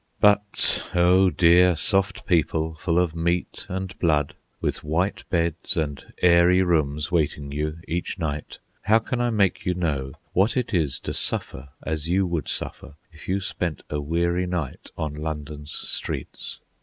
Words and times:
But, 0.19 0.89
O 0.95 1.29
dear, 1.29 1.75
soft 1.75 2.25
people, 2.25 2.73
full 2.73 2.97
of 2.97 3.15
meat 3.15 3.67
and 3.69 3.95
blood, 3.99 4.33
with 4.59 4.83
white 4.83 5.25
beds 5.29 5.77
and 5.77 6.03
airy 6.23 6.63
rooms 6.63 7.11
waiting 7.11 7.51
you 7.51 7.77
each 7.87 8.17
night, 8.17 8.57
how 8.81 8.97
can 8.97 9.21
I 9.21 9.29
make 9.29 9.63
you 9.63 9.75
know 9.75 10.13
what 10.33 10.57
it 10.57 10.73
is 10.73 10.99
to 11.01 11.13
suffer 11.13 11.69
as 11.83 12.09
you 12.09 12.25
would 12.25 12.47
suffer 12.49 12.95
if 13.11 13.27
you 13.27 13.39
spent 13.39 13.83
a 13.91 14.01
weary 14.01 14.47
night 14.47 14.89
on 14.97 15.13
London's 15.13 15.71
streets! 15.71 16.59